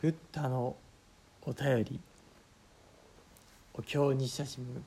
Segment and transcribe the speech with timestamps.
[0.00, 0.76] ブッダの
[1.42, 2.00] お便り
[3.74, 4.82] お経に親しむ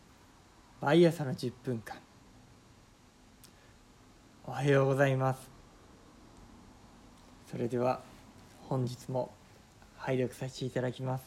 [0.82, 1.98] 毎朝の10分間。
[4.48, 5.52] おはようございます。
[7.46, 8.02] それでは
[8.68, 9.32] 本日も
[9.98, 11.24] 拝読させていただきます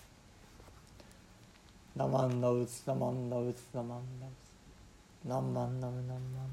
[1.95, 4.37] 「ナマンナウツナマンナウツナマンナウツ」
[5.29, 6.51] 「ナンマンナムナンマン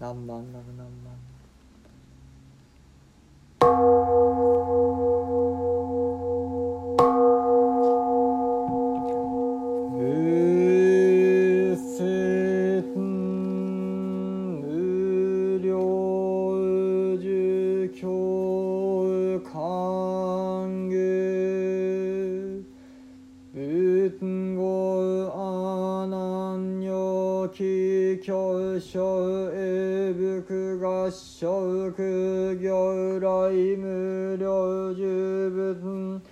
[0.00, 1.39] ナンマンナム
[28.70, 36.22] ナンマン小英福合唱苦行来無料十分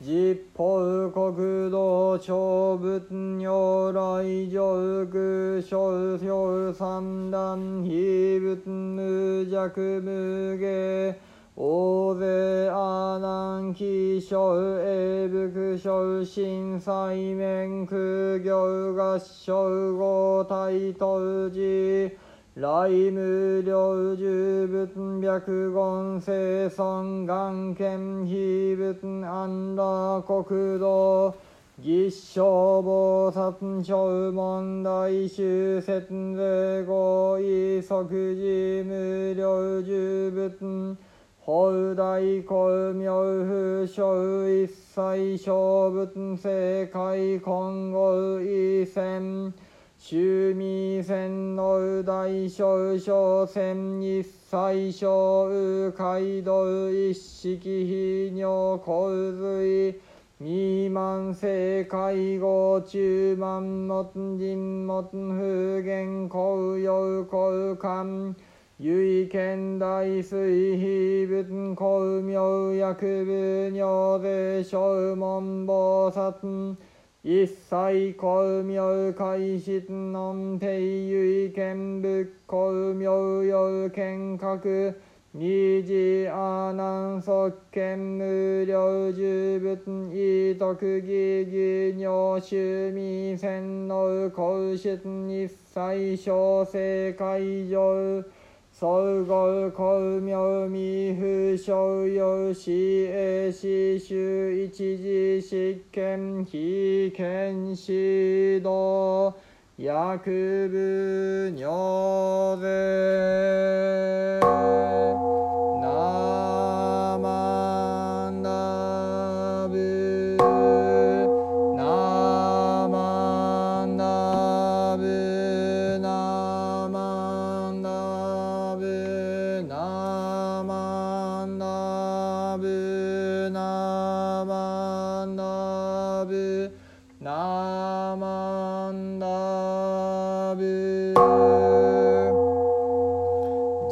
[0.00, 11.27] 実法国道長仏如来上具小小三段非仏無弱無下。
[11.60, 14.38] 大勢阿南気象
[14.80, 17.96] 英福小心西面苦
[18.44, 21.18] 行合唱合体当
[21.50, 22.16] 時
[22.54, 31.34] 来無量十仏白言生尊願見非仏安楽国土
[31.82, 33.96] 実証菩薩小
[34.30, 40.96] 問題修説税合意即時無量十仏
[41.48, 44.14] 法大公明不小
[44.50, 49.54] 一切小仏世界今後一戦
[49.96, 59.98] 衆味線の大小小線一切小右街道一式非尿洪水
[60.40, 68.36] 未満世界後中満元人元不言公用公官
[68.80, 72.94] 唯見大水非仏公明薬
[73.24, 74.78] 部尿税小
[75.16, 76.76] 門菩薩
[77.22, 78.80] 一切公明
[79.14, 80.70] 開始南平
[81.10, 84.94] 唯見仏公明有見覚
[85.32, 87.30] 二次阿南即
[87.72, 89.78] 見無量十仏
[90.12, 92.56] 異徳義義尿臭
[92.94, 93.46] 味洗
[93.88, 98.24] 脳皇室一切小世界上
[98.80, 109.34] 総合公明未不所有死栄死衆一時執権非権指導
[109.76, 114.38] 薬部尿税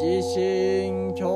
[0.07, 1.27] 自身教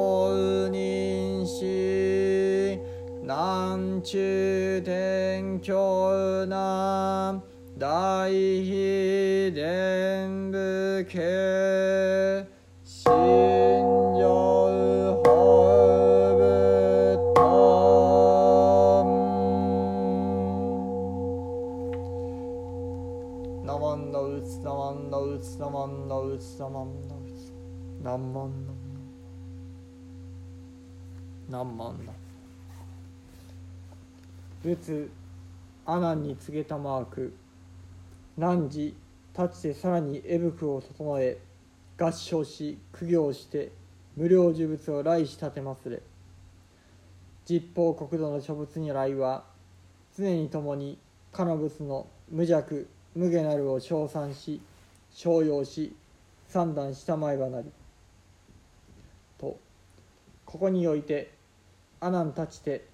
[0.71, 2.79] 認し
[3.21, 7.43] 南中天教南
[7.77, 12.47] 大秘伝部家。
[12.85, 17.41] 信上法仏と
[23.65, 27.30] ナマンのうつナマンのうつナマンのうつナマンのうつ
[28.03, 28.73] 何万だ
[31.51, 32.13] 何万だ
[34.63, 35.11] 仏
[35.87, 37.35] 阿南に告げたマーク。
[38.39, 41.39] 汝立ちてさらに絵服を整え
[41.99, 43.73] 合唱し苦行して
[44.17, 46.01] 無料呪物を来し立てますれ。
[47.45, 49.45] 実法国土の諸仏如来は
[50.17, 50.99] 常に共に
[51.33, 54.61] かの仏の無弱無下なるを称賛し
[55.13, 55.95] 称揚し
[56.49, 57.71] 三段したまえばなり
[60.51, 61.31] ここにおいて
[62.01, 62.85] 阿南立ちて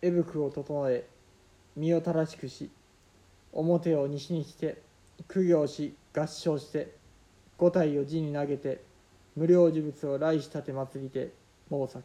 [0.00, 1.06] 絵服を整え
[1.76, 2.70] 身を正しくし
[3.52, 4.80] 表を西にして
[5.28, 6.96] 苦行し合唱して
[7.58, 8.82] 五体を地に投げて
[9.36, 11.34] 無料呪物を来し立て祭りて
[11.68, 12.02] 毛作。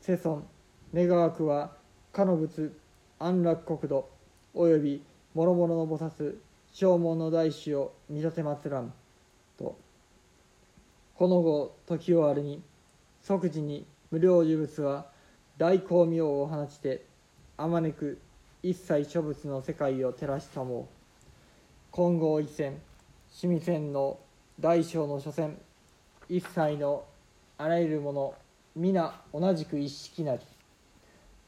[0.00, 0.44] 世尊
[0.92, 1.70] 願わくは
[2.12, 2.72] かの仏
[3.20, 4.08] 安楽国土
[4.54, 5.04] および
[5.36, 6.34] 諸々の菩薩
[6.72, 8.92] 正門の大師を見立て祭らん
[9.56, 9.78] と。
[11.14, 12.60] この後時をあるに
[13.22, 15.06] 即時に無料呪物は
[15.58, 17.04] 大光明を放ちて
[17.56, 18.18] あまねく
[18.62, 20.88] 一切諸物の世界を照らしさも。
[21.92, 22.80] 金剛一線
[23.42, 24.18] 趣味線の
[24.60, 25.56] 大小の所詮
[26.28, 27.04] 一切の
[27.56, 28.34] あらゆるもの
[28.76, 30.40] 皆同じく一式なり。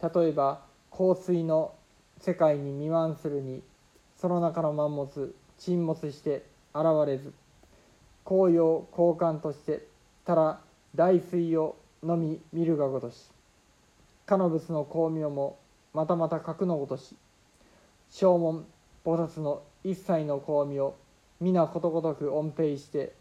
[0.03, 1.75] 例えば香水の
[2.19, 3.63] 世界に未満するに
[4.17, 6.45] その中の満物沈没して
[6.75, 7.33] 現れず
[8.25, 9.87] 紅葉交換として
[10.25, 10.61] ただ
[10.95, 13.31] 大水をのみ見るがごとし
[14.27, 15.59] かの仏の光明も
[15.93, 17.17] またまた格のごとし
[18.11, 18.65] 正門
[19.05, 20.95] 菩薩の一切の光明
[21.41, 23.13] 皆ことごとく恩平して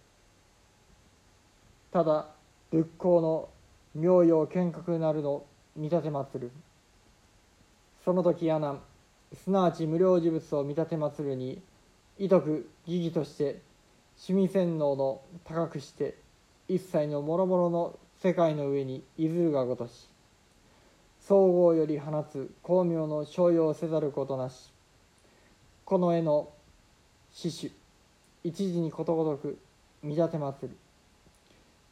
[1.92, 2.28] ただ
[2.72, 3.50] 仏光の
[3.96, 5.44] 妙用見覚なるの
[5.76, 6.52] 見立て祭る。
[8.06, 8.80] その時阿南
[9.34, 11.62] すなわち無料事物を見立て祭るに
[12.18, 13.62] 意徳疑義として
[14.28, 16.16] 趣味洗脳の高くして
[16.70, 20.08] 一切の諸々の世界の上にいずるがごとし
[21.20, 24.72] 総合より放つ光明の商用せざることなし
[25.84, 26.50] この絵の
[27.34, 27.74] 死守
[28.44, 29.60] 一時にことごとく
[30.02, 30.78] 見立て祭る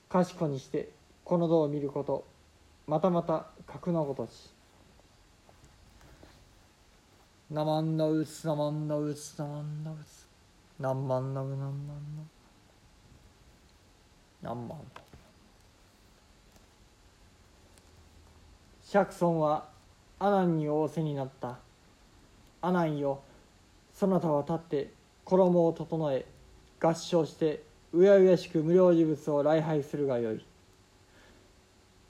[0.07, 0.89] 賢にして
[1.25, 2.23] この道を見ること
[2.87, 4.57] またまた格のごとし。
[7.49, 10.27] なまんのうつなまんのうつなまんのうつ
[10.81, 12.36] なんまんのうなんまんのな
[18.81, 19.65] 釈尊は
[20.19, 21.57] 阿南に仰せになった。
[22.61, 23.19] 阿南よ
[23.93, 24.91] そなたは立って
[25.25, 26.25] 衣を整え
[26.79, 27.63] 合唱して
[27.93, 30.45] うやうやしく無料事物を礼拝するがよい。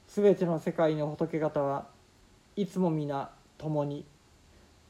[0.06, 1.86] すべての世界の仏方は
[2.56, 4.04] いつも皆共に。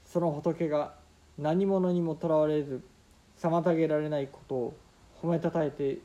[0.05, 0.95] その仏が
[1.39, 2.83] 何者にもとらわれず
[3.41, 4.77] 妨げられないことを
[5.23, 5.99] 褒めたたえて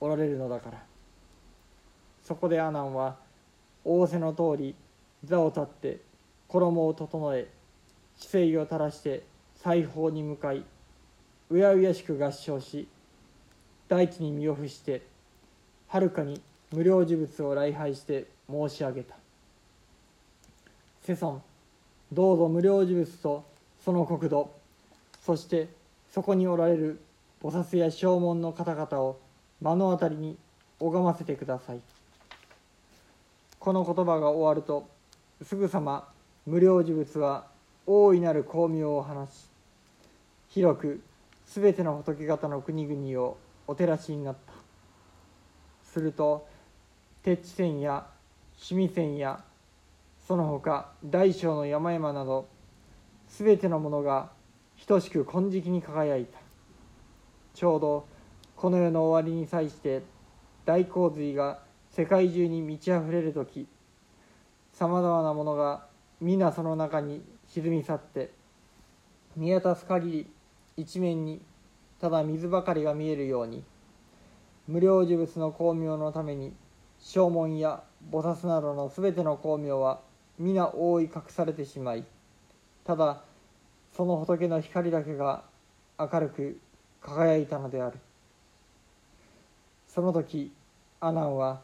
[0.00, 0.82] おられるのだから。
[2.24, 3.16] そこで阿南は
[3.84, 4.74] 仰せの通り
[5.24, 6.00] 座を立って
[6.48, 7.48] 衣を整え
[8.16, 9.22] 姿勢を垂らして
[9.56, 10.64] 裁縫に向かい
[11.50, 12.88] うやうやしく合唱し
[13.88, 15.02] 大地に身を伏して
[15.88, 16.40] はるかに
[16.72, 19.16] 無料事物を礼拝して申し上げた。
[21.02, 21.42] 世尊
[22.12, 23.44] どうぞ無料事物と
[23.84, 24.52] その国土
[25.24, 25.68] そして
[26.12, 27.00] そこにおられる
[27.42, 29.18] 菩薩や正門の方々を
[29.60, 30.36] 目の当たりに
[30.78, 31.80] 拝ませてください。
[33.58, 34.88] この言葉が終わると
[35.42, 36.08] すぐさま
[36.46, 37.46] 無料事物は
[37.86, 39.30] 大いなる光明を放ち
[40.48, 41.02] 広く
[41.46, 43.36] すべての仏方の国々を
[43.66, 44.52] お照らしになった。
[45.84, 46.46] すると
[47.22, 48.06] 鉄地線や
[48.54, 49.42] 趣味線や
[50.26, 52.48] その他大小の山々など
[53.28, 54.30] すべてのものが
[54.86, 56.38] 等しく金色に輝いた。
[57.54, 58.06] ちょうど
[58.60, 60.02] この世の終わりに際して
[60.66, 61.60] 大洪水が
[61.92, 63.66] 世界中に満ち溢れる時
[64.74, 65.86] さまざまなものが
[66.20, 68.30] 皆その中に沈み去って
[69.34, 70.30] 見渡す限り
[70.76, 71.40] 一面に
[72.02, 73.64] ただ水ばかりが見えるように
[74.68, 76.52] 無料事物の光明のために
[76.98, 77.82] 正門や
[78.12, 80.02] 菩薩などの全ての光明は
[80.38, 82.04] 皆覆い隠されてしまい
[82.84, 83.22] ただ
[83.96, 85.44] その仏の光だけが
[85.98, 86.60] 明るく
[87.00, 87.96] 輝いたのである。
[89.92, 90.52] その時
[91.00, 91.62] 阿南は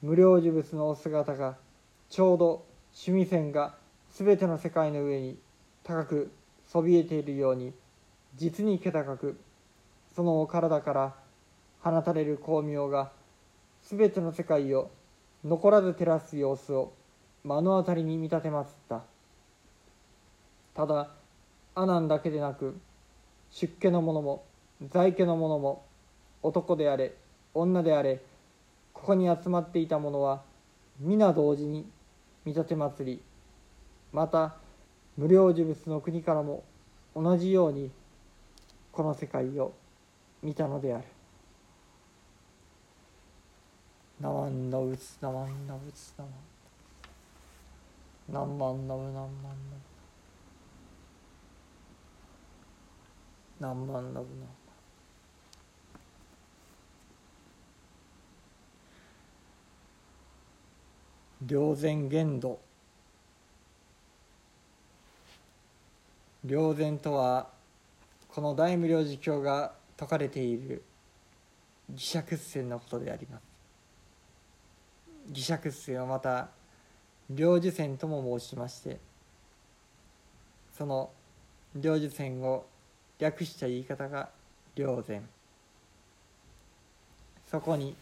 [0.00, 1.56] 無料事物のお姿が
[2.08, 3.74] ちょうど趣味線が
[4.12, 5.36] 全ての世界の上に
[5.82, 6.30] 高く
[6.68, 7.72] そびえているように
[8.36, 9.36] 実に気高く
[10.14, 11.14] そのお体から
[11.82, 13.10] 放たれる光明が
[13.82, 14.92] 全ての世界を
[15.44, 16.92] 残らず照らす様子を
[17.42, 19.02] 目の当たりに見立てまつった。
[20.74, 21.10] ただ
[21.74, 22.78] 阿南だけでなく
[23.50, 24.44] 出家の者も
[24.90, 25.84] 在家の者も
[26.42, 27.14] 男であれ
[27.54, 28.20] 女であれ
[28.92, 30.42] ここに集まっていた者は
[30.98, 31.86] 皆同時に
[32.44, 33.22] 見立て祭り
[34.12, 34.56] また
[35.16, 36.64] 無料呪物の国からも
[37.14, 37.90] 同じように
[38.90, 39.72] この世界を
[40.42, 41.04] 見たのである。
[44.20, 46.24] なまんなうつなまんなうつな
[48.30, 48.34] まん。
[48.34, 49.28] なんまんなうなんまんな
[53.60, 53.60] う。
[53.60, 54.24] なんまんなう
[61.44, 62.58] ん霊前限度
[66.44, 67.48] 霊前とは
[68.28, 70.82] この大無量寿経が説かれている
[71.92, 73.42] 義釈線のことであります。
[75.30, 76.48] 義釈線はまた
[77.30, 78.98] 領寿線とも申しまして
[80.76, 81.10] その
[81.74, 82.66] 領寿線を
[83.18, 84.28] 略した言い方が
[84.76, 85.22] 霊前
[87.50, 87.94] そこに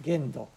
[0.00, 0.48] 限度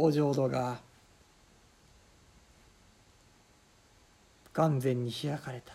[0.00, 0.78] お浄土が
[4.52, 5.74] 完全に開かれた。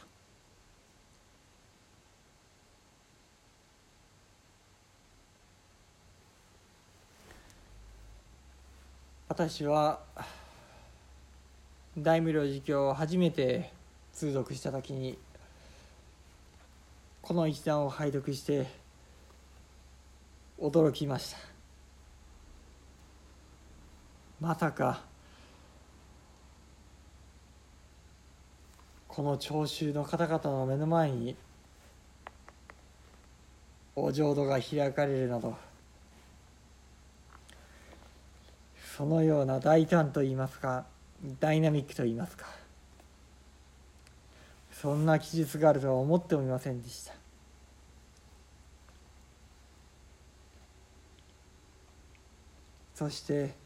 [9.28, 10.00] 私は
[11.98, 13.72] 大無量寿経を初めて
[14.14, 15.18] 通読した時に
[17.22, 18.68] この一段を拝読して
[20.60, 21.53] 驚きました。
[24.44, 25.00] まさか
[29.08, 31.38] この聴衆の方々の目の前に
[33.96, 35.56] お浄土が開かれるなど
[38.98, 40.84] そのような大胆といいますか
[41.40, 42.48] ダイナミックといいますか
[44.74, 47.14] そんな記述があるとは思ってもみませんでした。
[52.94, 53.63] そして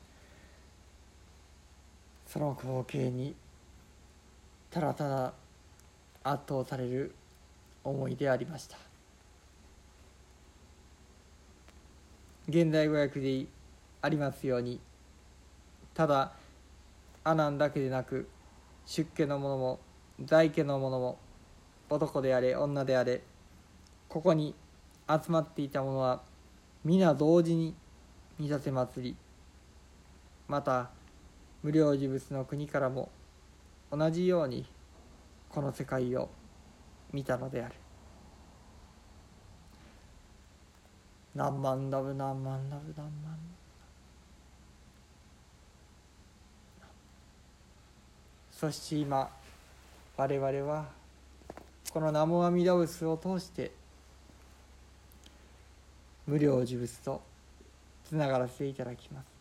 [2.38, 3.34] その光景に
[4.70, 5.34] ただただ
[6.24, 7.16] 圧倒される
[7.84, 8.78] 思いでありました。
[12.48, 13.48] 現代語訳で
[14.04, 14.80] ありますように
[15.96, 16.34] ただ
[17.24, 18.30] 阿南だけでなく
[18.86, 19.80] 出家の者も
[20.24, 21.18] 在家の者も
[21.90, 23.24] 男であれ女であれ
[24.08, 24.54] ここに
[25.10, 26.22] 集まっていた者は
[26.86, 27.74] 皆同時に
[28.38, 29.16] 見立て祭り
[30.48, 30.92] また
[31.64, 33.10] 無料事物の国からも
[33.92, 34.66] 同じように
[35.50, 36.30] この世界を
[37.12, 37.76] 見たのである。
[41.36, 43.38] 何万ダブ何万ダブ何万
[48.52, 49.30] そして今
[50.16, 50.86] 我々は
[51.94, 53.72] この南無阿弥陀仏を通して
[56.26, 57.22] 無料事物と
[58.04, 59.37] つながらせていただきます。